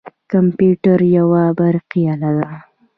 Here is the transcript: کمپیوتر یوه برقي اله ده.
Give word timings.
کمپیوتر 0.31 0.99
یوه 1.17 1.43
برقي 1.57 2.03
اله 2.13 2.31
ده. 2.39 2.51